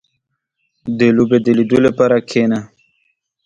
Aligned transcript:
•د 0.97 0.99
لوبې 1.15 1.37
د 1.45 1.47
لیدو 1.57 1.77
لپاره 1.87 2.15
کښېنه. 2.27 2.59